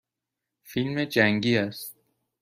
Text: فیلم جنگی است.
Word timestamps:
فیلم 0.63 1.05
جنگی 1.05 1.57
است. 1.57 1.95